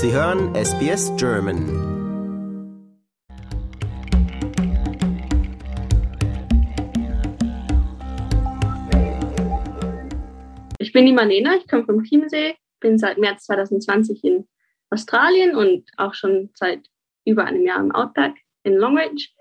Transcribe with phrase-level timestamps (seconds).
[0.00, 1.58] Sie hören SBS German.
[10.78, 14.46] Ich bin die Marlene, ich komme vom Chiemsee, bin seit März 2020 in
[14.90, 16.88] Australien und auch schon seit
[17.24, 19.34] über einem Jahr im Outback in Longreach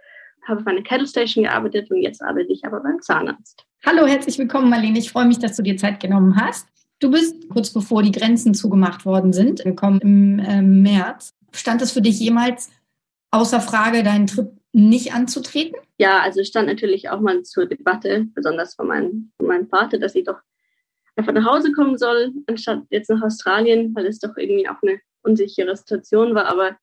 [0.47, 3.63] habe auf einer Kettle Station gearbeitet und jetzt arbeite ich aber beim Zahnarzt.
[3.85, 4.97] Hallo, herzlich willkommen, Marlene.
[4.97, 6.67] Ich freue mich, dass du dir Zeit genommen hast.
[6.99, 11.33] Du bist kurz bevor die Grenzen zugemacht worden sind, gekommen im äh, März.
[11.51, 12.71] Stand es für dich jemals
[13.31, 15.77] außer Frage, deinen Trip nicht anzutreten?
[15.99, 20.15] Ja, also stand natürlich auch mal zur Debatte, besonders von meinem, von meinem Vater, dass
[20.15, 20.39] ich doch
[21.15, 24.99] einfach nach Hause kommen soll, anstatt jetzt nach Australien, weil es doch irgendwie auch eine
[25.23, 26.45] unsichere Situation war.
[26.45, 26.77] Aber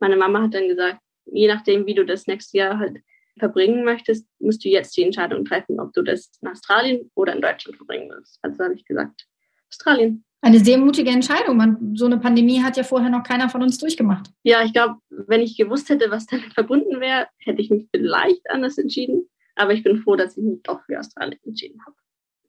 [0.00, 2.98] meine Mama hat dann gesagt, je nachdem, wie du das nächste Jahr halt
[3.38, 7.42] verbringen möchtest, musst du jetzt die Entscheidung treffen, ob du das in Australien oder in
[7.42, 8.38] Deutschland verbringen willst.
[8.42, 9.26] Also habe ich gesagt,
[9.70, 10.24] Australien.
[10.42, 11.56] Eine sehr mutige Entscheidung.
[11.56, 14.30] Man, so eine Pandemie hat ja vorher noch keiner von uns durchgemacht.
[14.42, 18.48] Ja, ich glaube, wenn ich gewusst hätte, was damit verbunden wäre, hätte ich mich vielleicht
[18.50, 19.28] anders entschieden.
[19.56, 21.96] Aber ich bin froh, dass ich mich doch für Australien entschieden habe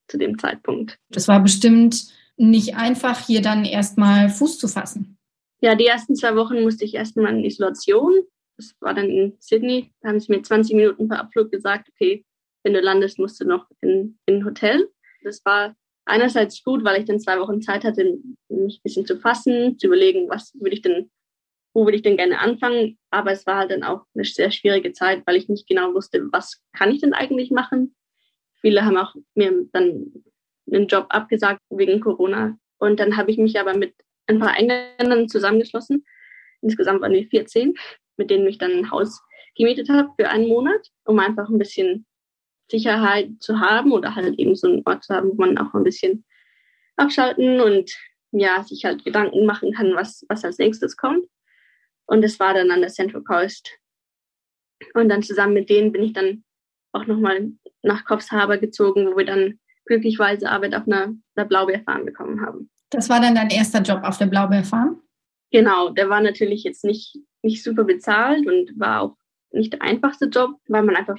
[0.07, 0.99] zu dem Zeitpunkt.
[1.09, 5.17] Das war bestimmt nicht einfach, hier dann erstmal Fuß zu fassen.
[5.59, 8.13] Ja, die ersten zwei Wochen musste ich erstmal in Isolation
[8.57, 12.25] das war dann in Sydney, da haben sie mir 20 Minuten per Abflug gesagt, okay,
[12.63, 14.89] wenn du landest, musst du noch in, in ein Hotel.
[15.23, 15.75] Das war
[16.07, 18.17] einerseits gut, weil ich dann zwei Wochen Zeit hatte,
[18.49, 21.11] mich ein bisschen zu fassen, zu überlegen, was würde ich denn,
[21.73, 22.97] wo würde ich denn gerne anfangen.
[23.11, 26.27] Aber es war halt dann auch eine sehr schwierige Zeit, weil ich nicht genau wusste,
[26.31, 27.95] was kann ich denn eigentlich machen.
[28.61, 30.11] Viele haben auch mir dann
[30.71, 32.57] einen Job abgesagt wegen Corona.
[32.79, 33.93] Und dann habe ich mich aber mit
[34.27, 36.05] ein paar Engländern zusammengeschlossen.
[36.61, 37.75] Insgesamt waren wir 14
[38.17, 39.21] mit denen ich dann ein Haus
[39.55, 42.05] gemietet habe für einen Monat, um einfach ein bisschen
[42.69, 45.83] Sicherheit zu haben oder halt eben so einen Ort zu haben, wo man auch ein
[45.83, 46.25] bisschen
[46.95, 47.91] abschalten und
[48.31, 51.25] ja, sich halt Gedanken machen kann, was, was als nächstes kommt.
[52.05, 53.69] Und es war dann an der Central Coast.
[54.93, 56.43] Und dann zusammen mit denen bin ich dann
[56.91, 57.51] auch nochmal
[57.81, 62.69] nach Coffs Harbor gezogen, wo wir dann glücklicherweise Arbeit auf einer, einer Blaubeerfarm bekommen haben.
[62.89, 65.01] Das war dann dein erster Job auf der Blaubeerfarm?
[65.51, 67.17] Genau, der war natürlich jetzt nicht
[67.47, 69.17] nicht super bezahlt und war auch
[69.51, 71.17] nicht der einfachste Job, weil man einfach,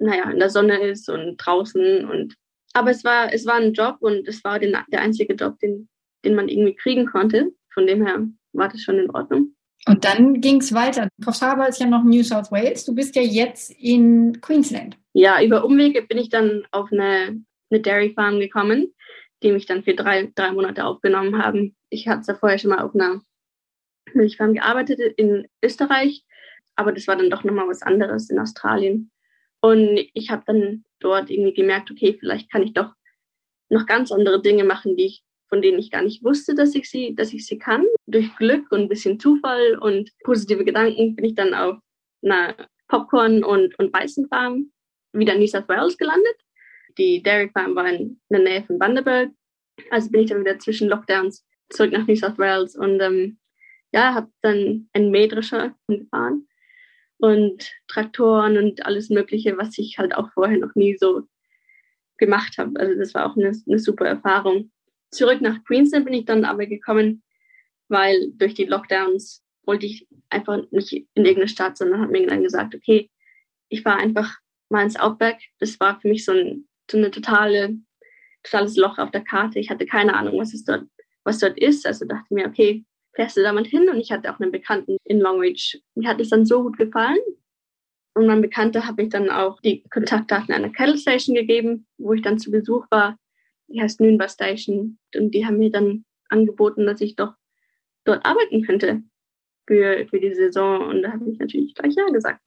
[0.00, 2.34] naja, in der Sonne ist und draußen und
[2.72, 5.88] aber es war, es war ein Job und es war den, der einzige Job, den,
[6.24, 7.52] den man irgendwie kriegen konnte.
[7.72, 9.54] Von dem her war das schon in Ordnung.
[9.86, 11.08] Und dann ging es weiter.
[11.24, 12.84] Coffs Harbour ist ja noch New South Wales.
[12.84, 14.98] Du bist ja jetzt in Queensland.
[15.14, 18.94] Ja, über Umwege bin ich dann auf eine, eine Dairy Farm gekommen,
[19.42, 21.74] die mich dann für drei, drei Monate aufgenommen haben.
[21.88, 23.20] Ich hatte ja vorher schon mal auf einer
[24.12, 26.24] Milchfarm gearbeitet in Österreich,
[26.76, 29.10] aber das war dann doch nochmal was anderes in Australien.
[29.60, 32.92] Und ich habe dann dort irgendwie gemerkt, okay, vielleicht kann ich doch
[33.68, 36.88] noch ganz andere Dinge machen, die ich, von denen ich gar nicht wusste, dass ich
[36.88, 37.84] sie, dass ich sie kann.
[38.06, 41.78] Durch Glück und ein bisschen Zufall und positive Gedanken bin ich dann auf
[42.22, 42.54] einer
[42.88, 44.70] Popcorn- und, und Weißenfarm
[45.12, 46.36] wieder in New South Wales gelandet.
[46.98, 49.30] Die Dairy Farm war in der Nähe von Bundaberg.
[49.90, 53.38] Also bin ich dann wieder zwischen Lockdowns zurück nach New South Wales und ähm,
[53.92, 56.46] ja, habe dann ein Mähdrescher gefahren
[57.20, 61.22] und Traktoren und alles Mögliche, was ich halt auch vorher noch nie so
[62.18, 62.78] gemacht habe.
[62.78, 64.70] Also das war auch eine, eine super Erfahrung.
[65.10, 67.22] Zurück nach Queensland bin ich dann aber gekommen,
[67.88, 72.42] weil durch die Lockdowns wollte ich einfach nicht in irgendeine Stadt, sondern habe mir dann
[72.42, 73.10] gesagt, okay,
[73.68, 74.38] ich fahre einfach
[74.68, 75.38] mal ins Outback.
[75.58, 77.76] Das war für mich so, ein, so eine totale,
[78.42, 79.58] totales Loch auf der Karte.
[79.58, 80.84] Ich hatte keine Ahnung, was es dort,
[81.24, 81.86] was dort ist.
[81.86, 82.84] Also dachte mir, okay,
[83.14, 83.88] fährst du damit hin?
[83.88, 85.80] Und ich hatte auch einen Bekannten in Longreach.
[85.94, 87.18] Mir hat es dann so gut gefallen.
[88.14, 92.22] Und mein Bekannter hat mich dann auch die Kontaktdaten einer Kettle Station gegeben, wo ich
[92.22, 93.16] dann zu Besuch war.
[93.68, 94.98] Die heißt Nünbar Station.
[95.14, 97.34] Und die haben mir dann angeboten, dass ich doch
[98.04, 99.02] dort arbeiten könnte
[99.66, 100.88] für, für die Saison.
[100.88, 102.40] Und da habe ich natürlich gleich Ja gesagt.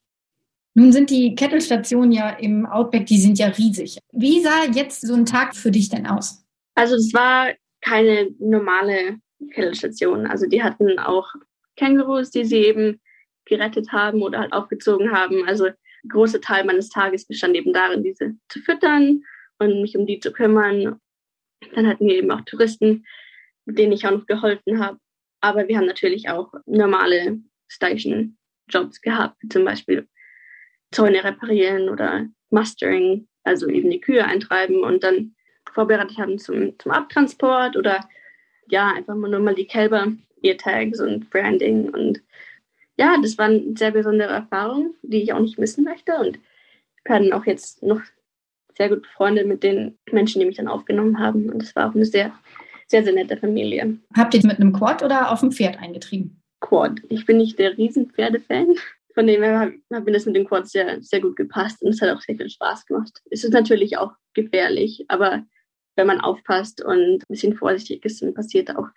[0.75, 3.99] Nun sind die Kettelstationen ja im Outback, die sind ja riesig.
[4.11, 6.43] Wie sah jetzt so ein Tag für dich denn aus?
[6.73, 10.25] Also es war keine normale Kettelstation.
[10.27, 11.33] Also die hatten auch
[11.75, 13.01] Kängurus, die sie eben
[13.45, 15.47] gerettet haben oder halt aufgezogen haben.
[15.47, 19.23] Also ein großer Teil meines Tages bestand eben darin, diese zu füttern
[19.59, 20.99] und mich um die zu kümmern.
[21.73, 23.05] Dann hatten wir eben auch Touristen,
[23.65, 24.99] denen ich auch noch geholfen habe.
[25.41, 30.07] Aber wir haben natürlich auch normale Station-Jobs gehabt, zum Beispiel
[30.91, 35.35] Zäune reparieren oder Mustering, also eben die Kühe eintreiben und dann
[35.73, 38.07] vorbereitet haben zum, zum Abtransport oder
[38.67, 40.07] ja, einfach nur mal die Kälber,
[40.41, 42.21] ihr Tags und Branding und
[42.97, 47.03] ja, das war eine sehr besondere Erfahrung, die ich auch nicht missen möchte und ich
[47.03, 48.01] bin auch jetzt noch
[48.77, 51.95] sehr gut befreundet mit den Menschen, die mich dann aufgenommen haben und das war auch
[51.95, 52.33] eine sehr
[52.93, 53.97] sehr, sehr nette Familie.
[54.15, 56.39] Habt ihr mit einem Quad oder auf dem Pferd eingetrieben?
[56.59, 57.01] Quad.
[57.09, 58.75] Ich bin nicht der Riesenpferdefan.
[59.15, 62.01] Von dem her hat mir das mit dem Quad sehr, sehr gut gepasst und es
[62.01, 63.21] hat auch sehr viel Spaß gemacht.
[63.31, 65.43] Es ist natürlich auch gefährlich, aber
[65.95, 68.87] wenn man aufpasst und ein bisschen vorsichtig ist, dann passiert auch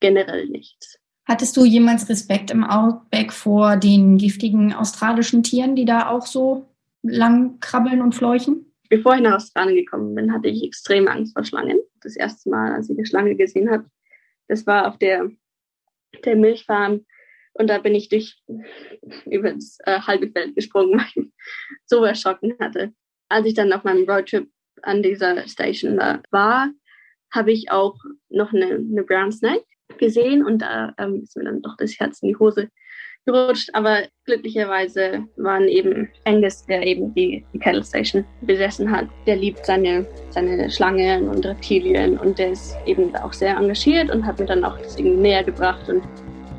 [0.00, 0.98] generell nichts.
[1.26, 6.68] Hattest du jemals Respekt im Outback vor den giftigen australischen Tieren, die da auch so
[7.02, 8.72] lang krabbeln und fleuchen?
[8.88, 11.80] Bevor ich nach Australien gekommen bin, hatte ich extrem Angst vor Schlangen.
[12.00, 13.90] Das erste Mal, als ich eine Schlange gesehen habe,
[14.46, 15.28] das war auf der,
[16.24, 17.04] der Milchfarm.
[17.54, 18.40] Und da bin ich durch
[19.24, 21.32] über das äh, halbe Feld gesprungen, weil ich
[21.86, 22.92] so erschrocken hatte.
[23.28, 24.48] Als ich dann auf meinem Roadtrip
[24.86, 26.70] an dieser Station da war,
[27.32, 27.96] habe ich auch
[28.28, 29.64] noch eine, eine Brown Snake
[29.98, 32.68] gesehen und da ähm, ist mir dann doch das Herz in die Hose
[33.24, 33.70] gerutscht.
[33.72, 39.64] Aber glücklicherweise waren eben Angus, der eben die, die Kettle Station besessen hat, der liebt
[39.66, 44.46] seine, seine Schlangen und Reptilien und der ist eben auch sehr engagiert und hat mir
[44.46, 46.02] dann auch das irgendwie näher gebracht und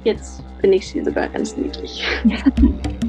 [0.03, 2.03] jetzt finde ich sie sogar ganz niedlich.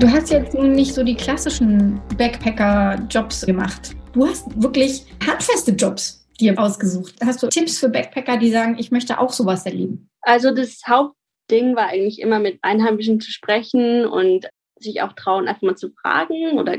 [0.00, 3.94] Du hast jetzt nicht so die klassischen Backpacker-Jobs gemacht.
[4.14, 7.16] Du hast wirklich handfeste Jobs dir ausgesucht.
[7.22, 10.08] Hast du Tipps für Backpacker, die sagen, ich möchte auch sowas erleben?
[10.22, 15.60] Also das Hauptding war eigentlich immer mit Einheimischen zu sprechen und sich auch trauen, einfach
[15.60, 16.58] mal zu fragen.
[16.58, 16.78] Oder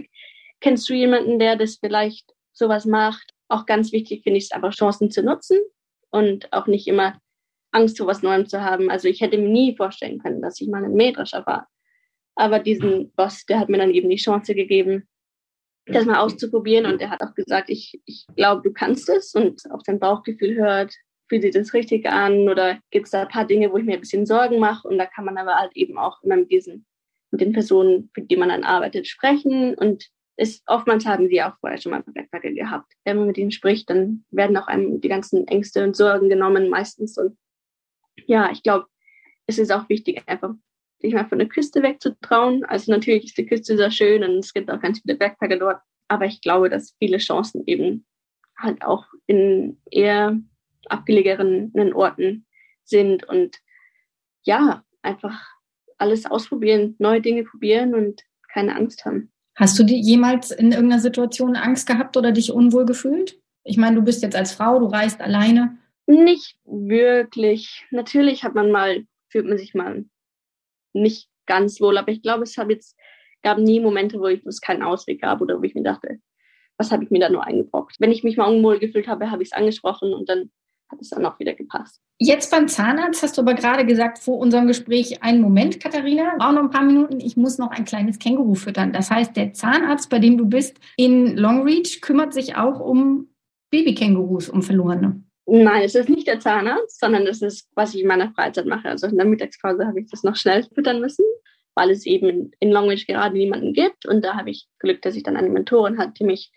[0.59, 3.29] kennst du jemanden, der das vielleicht sowas macht?
[3.49, 5.59] Auch ganz wichtig finde ich es einfach, Chancen zu nutzen
[6.09, 7.19] und auch nicht immer
[7.71, 8.89] Angst vor was Neuem zu haben.
[8.89, 11.67] Also ich hätte mir nie vorstellen können, dass ich mal ein Mähdrescher war.
[12.35, 15.07] Aber diesen Boss, der hat mir dann eben die Chance gegeben,
[15.85, 16.85] das mal auszuprobieren.
[16.85, 20.55] Und er hat auch gesagt, ich, ich glaube, du kannst es und auf dein Bauchgefühl
[20.55, 20.93] hört,
[21.27, 23.93] fühlt sich das richtig an oder gibt es da ein paar Dinge, wo ich mir
[23.93, 24.87] ein bisschen Sorgen mache.
[24.87, 26.85] Und da kann man aber halt eben auch immer mit diesen,
[27.31, 29.75] mit den Personen, für die man dann arbeitet, sprechen.
[29.75, 32.91] Und ist, oftmals haben sie auch vorher schon mal Backpacker gehabt.
[33.05, 36.69] Wenn man mit ihnen spricht, dann werden auch einem die ganzen Ängste und Sorgen genommen
[36.69, 37.17] meistens.
[37.17, 37.37] Und
[38.25, 38.87] ja, ich glaube,
[39.47, 40.53] es ist auch wichtig, einfach
[41.01, 42.63] sich mal von der Küste wegzutrauen.
[42.65, 45.81] Also natürlich ist die Küste sehr schön und es gibt auch ganz viele Backpacker dort.
[46.07, 48.05] Aber ich glaube, dass viele Chancen eben
[48.57, 50.39] halt auch in eher
[50.87, 52.45] abgelegenen Orten
[52.83, 53.57] sind und
[54.43, 55.39] ja, einfach
[55.97, 58.21] alles ausprobieren, neue Dinge probieren und
[58.51, 59.31] keine Angst haben.
[59.55, 63.39] Hast du jemals in irgendeiner Situation Angst gehabt oder dich unwohl gefühlt?
[63.63, 65.77] Ich meine, du bist jetzt als Frau, du reist alleine.
[66.07, 67.85] Nicht wirklich.
[67.91, 70.05] Natürlich hat man mal, fühlt man sich mal
[70.93, 71.97] nicht ganz wohl.
[71.97, 72.97] Aber ich glaube, es hab jetzt,
[73.41, 76.19] gab nie Momente, wo ich es keinen Ausweg gab oder wo ich mir dachte,
[76.77, 77.97] was habe ich mir da nur eingebrockt.
[77.99, 80.51] Wenn ich mich mal unwohl gefühlt habe, habe ich es angesprochen und dann
[80.91, 82.01] hat es dann auch wieder gepasst.
[82.19, 86.51] Jetzt beim Zahnarzt hast du aber gerade gesagt, vor unserem Gespräch, einen Moment, Katharina, auch
[86.51, 88.93] noch ein paar Minuten, ich muss noch ein kleines Känguru füttern.
[88.93, 93.29] Das heißt, der Zahnarzt, bei dem du bist in Longreach, kümmert sich auch um
[93.71, 95.23] Babykängurus, um Verlorene.
[95.45, 98.89] Nein, es ist nicht der Zahnarzt, sondern es ist, was ich in meiner Freizeit mache.
[98.89, 101.25] Also in der Mittagspause habe ich das noch schnell füttern müssen,
[101.75, 104.05] weil es eben in Longreach gerade niemanden gibt.
[104.05, 106.51] Und da habe ich Glück, dass ich dann eine Mentorin hatte, die mich,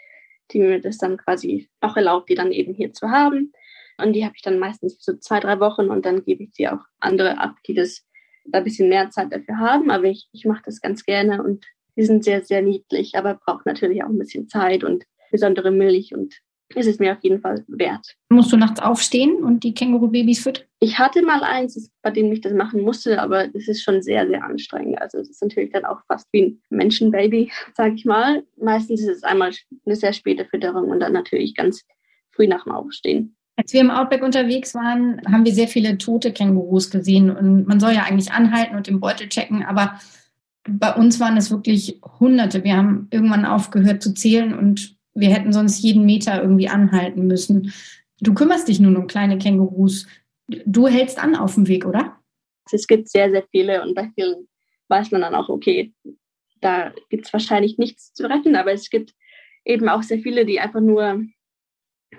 [0.53, 3.53] die mir das dann quasi auch erlaubt, die dann eben hier zu haben.
[3.97, 6.69] Und die habe ich dann meistens so zwei, drei Wochen und dann gebe ich sie
[6.69, 8.05] auch andere ab, die das
[8.45, 9.91] da ein bisschen mehr Zeit dafür haben.
[9.91, 11.65] Aber ich, ich mache das ganz gerne und
[11.97, 16.15] die sind sehr, sehr niedlich, aber braucht natürlich auch ein bisschen Zeit und besondere Milch
[16.15, 16.35] und
[16.75, 18.15] ist es mir auf jeden Fall wert.
[18.29, 20.65] Musst du nachts aufstehen und die Känguru-Babys füttern?
[20.81, 24.27] Ich hatte mal eins, bei dem ich das machen musste, aber das ist schon sehr,
[24.27, 25.01] sehr anstrengend.
[25.01, 28.43] Also es ist natürlich dann auch fast wie ein Menschenbaby, sage ich mal.
[28.57, 29.53] Meistens ist es einmal
[29.87, 31.85] eine sehr späte Fütterung und dann natürlich ganz
[32.33, 33.37] früh nach dem Aufstehen.
[33.57, 37.31] Als wir im Outback unterwegs waren, haben wir sehr viele tote Kängurus gesehen.
[37.31, 40.01] Und man soll ja eigentlich anhalten und den Beutel checken, aber
[40.69, 42.65] bei uns waren es wirklich Hunderte.
[42.65, 47.73] Wir haben irgendwann aufgehört zu zählen und wir hätten sonst jeden Meter irgendwie anhalten müssen.
[48.21, 50.07] Du kümmerst dich nun um kleine Kängurus.
[50.49, 52.19] Du hältst an auf dem Weg, oder?
[52.71, 54.49] Es gibt sehr, sehr viele und bei vielen
[54.89, 55.93] weiß man dann auch, okay,
[56.61, 59.15] da gibt es wahrscheinlich nichts zu retten, aber es gibt
[59.65, 61.25] eben auch sehr viele, die einfach nur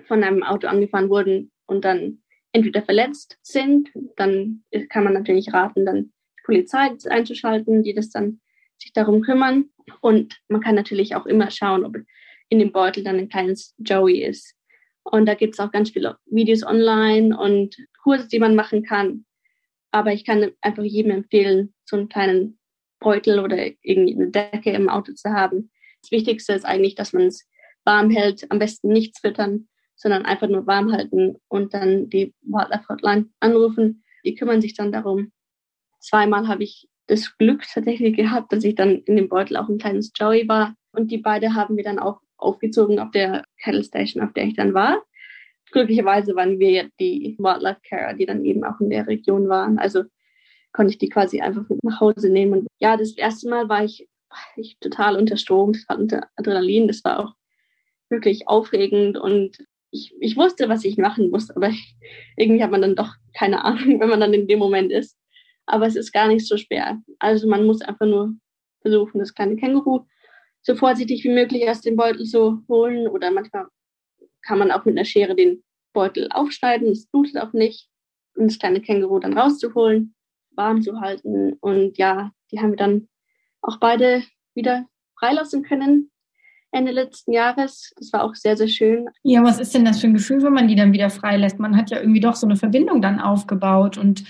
[0.06, 2.22] von einem Auto angefahren wurden und dann
[2.52, 3.90] entweder verletzt sind.
[4.16, 8.40] Dann kann man natürlich raten, dann die Polizei einzuschalten, die das dann
[8.78, 9.70] sich darum kümmern.
[10.00, 11.96] Und man kann natürlich auch immer schauen, ob
[12.48, 14.54] in dem Beutel dann ein kleines Joey ist.
[15.04, 19.24] Und da gibt es auch ganz viele Videos online und Kurse, die man machen kann.
[19.92, 22.58] Aber ich kann einfach jedem empfehlen, so einen kleinen
[22.98, 25.70] Beutel oder irgendwie eine Decke im Auto zu haben.
[26.02, 27.48] Das Wichtigste ist eigentlich, dass man es
[27.84, 32.84] warm hält, am besten nichts füttern sondern einfach nur warm halten und dann die Wildlife
[32.88, 34.04] Hotline anrufen.
[34.24, 35.32] Die kümmern sich dann darum.
[36.00, 39.78] Zweimal habe ich das Glück tatsächlich gehabt, dass ich dann in dem Beutel auch ein
[39.78, 40.74] kleines Joey war.
[40.92, 44.56] Und die beide haben wir dann auch aufgezogen auf der Cattle Station, auf der ich
[44.56, 45.02] dann war.
[45.72, 49.78] Glücklicherweise waren wir die Wildlife Carer, die dann eben auch in der Region waren.
[49.78, 50.04] Also
[50.72, 52.52] konnte ich die quasi einfach mit nach Hause nehmen.
[52.52, 56.28] Und ja, das erste Mal war ich, war ich total unter Strom, das war unter
[56.36, 57.34] Adrenalin, das war auch
[58.10, 59.58] wirklich aufregend und
[59.90, 61.96] ich, ich wusste, was ich machen muss, aber ich,
[62.36, 65.16] irgendwie hat man dann doch keine Ahnung, wenn man dann in dem Moment ist.
[65.66, 67.00] Aber es ist gar nicht so schwer.
[67.18, 68.34] Also man muss einfach nur
[68.82, 70.06] versuchen, das kleine Känguru
[70.66, 73.66] so vorsichtig wie möglich aus dem Beutel zu holen oder manchmal
[74.42, 77.88] kann man auch mit einer Schere den Beutel aufschneiden, es blutet auch nicht,
[78.36, 80.14] um das kleine Känguru dann rauszuholen,
[80.56, 81.54] warm zu halten.
[81.60, 83.08] Und ja, die haben wir dann
[83.62, 84.86] auch beide wieder
[85.18, 86.10] freilassen können.
[86.72, 87.92] Ende letzten Jahres.
[87.96, 89.08] Das war auch sehr, sehr schön.
[89.22, 91.60] Ja, was ist denn das für ein Gefühl, wenn man die dann wieder freilässt?
[91.60, 94.24] Man hat ja irgendwie doch so eine Verbindung dann aufgebaut und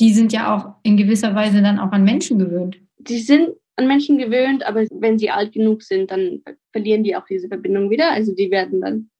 [0.00, 2.78] die sind ja auch in gewisser Weise dann auch an Menschen gewöhnt.
[2.98, 6.42] Die sind an Menschen gewöhnt, aber wenn sie alt genug sind, dann
[6.72, 8.10] verlieren die auch diese Verbindung wieder.
[8.10, 9.10] Also die werden dann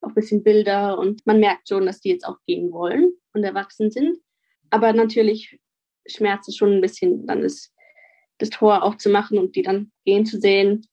[0.00, 3.42] auch ein bisschen wilder und man merkt schon, dass die jetzt auch gehen wollen und
[3.42, 4.16] erwachsen sind.
[4.70, 5.58] Aber natürlich
[6.06, 7.74] schmerzt es schon ein bisschen, dann ist
[8.38, 10.86] das Tor aufzumachen und die dann gehen zu sehen.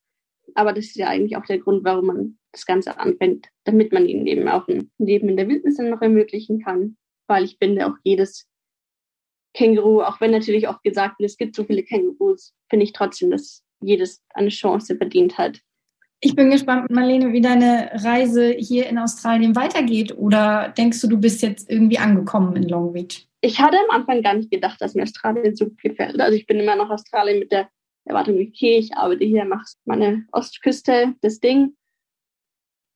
[0.56, 4.08] Aber das ist ja eigentlich auch der Grund, warum man das Ganze anfängt, damit man
[4.08, 6.98] ihnen eben auch ein Leben in der Wildnis dann noch ermöglichen kann.
[7.28, 8.48] Weil ich finde, auch jedes
[9.56, 13.32] Känguru, auch wenn natürlich oft gesagt wird, es gibt so viele Kängurus, finde ich trotzdem,
[13.32, 15.60] dass jedes eine Chance verdient hat.
[16.22, 20.18] Ich bin gespannt, Marlene, wie deine Reise hier in Australien weitergeht.
[20.18, 23.28] Oder denkst du, du bist jetzt irgendwie angekommen in Long Beach?
[23.42, 26.20] Ich hatte am Anfang gar nicht gedacht, dass mir Australien so gefällt.
[26.20, 27.70] Also ich bin immer noch Australien mit der
[28.06, 31.76] Erwartung, okay, ich arbeite hier, mache meine Ostküste, das Ding.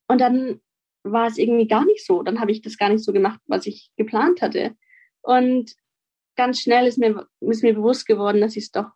[0.07, 0.59] Und dann
[1.03, 2.23] war es irgendwie gar nicht so.
[2.23, 4.75] Dann habe ich das gar nicht so gemacht, was ich geplant hatte.
[5.21, 5.75] Und
[6.39, 8.89] ganz schnell ist mir, ist mir bewusst geworden, dass ich es doch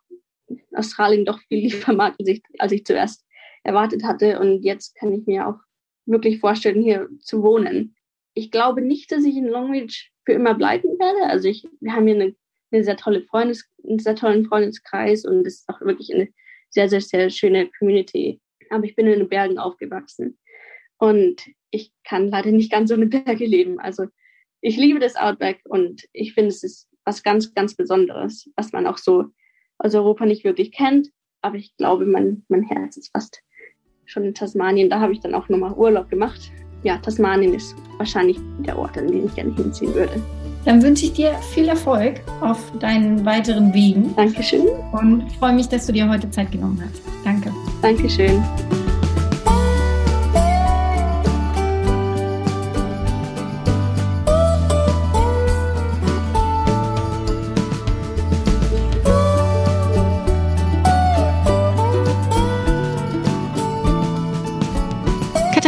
[0.72, 3.22] Australien doch viel lieber mag, als ich, als ich zuerst
[3.64, 4.40] erwartet hatte.
[4.40, 5.58] Und jetzt kann ich mir auch
[6.06, 7.96] wirklich vorstellen, hier zu wohnen.
[8.32, 11.30] Ich glaube nicht, dass ich in Long Beach für immer bleiben werde.
[11.30, 12.34] Also ich, wir haben hier eine,
[12.72, 16.30] eine sehr tolle Freundes, einen sehr tollen Freundeskreis und es ist auch wirklich eine
[16.70, 18.40] sehr, sehr, sehr schöne Community.
[18.70, 20.38] Aber ich bin in den Bergen aufgewachsen
[20.96, 23.78] und ich kann leider nicht ganz so eine Berge leben.
[23.80, 24.06] Also
[24.64, 28.86] ich liebe das Outback und ich finde, es ist was ganz, ganz Besonderes, was man
[28.86, 29.26] auch so
[29.76, 31.10] aus Europa nicht wirklich kennt.
[31.42, 33.42] Aber ich glaube, mein, mein Herz ist fast
[34.06, 34.88] schon in Tasmanien.
[34.88, 36.50] Da habe ich dann auch nochmal Urlaub gemacht.
[36.82, 40.14] Ja, Tasmanien ist wahrscheinlich der Ort, an den ich gerne hinziehen würde.
[40.64, 44.16] Dann wünsche ich dir viel Erfolg auf deinen weiteren Wegen.
[44.16, 44.66] Dankeschön.
[44.92, 47.02] Und freue mich, dass du dir heute Zeit genommen hast.
[47.22, 47.52] Danke.
[47.82, 48.42] Dankeschön.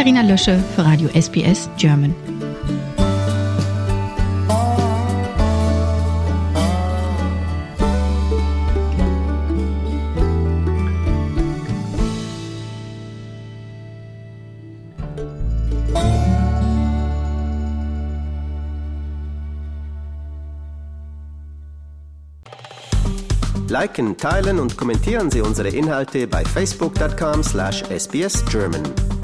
[0.07, 2.15] Katharina Lösche für Radio SBS German.
[23.69, 29.16] Liken, teilen und kommentieren Sie unsere Inhalte bei facebook.com/sbsgerman.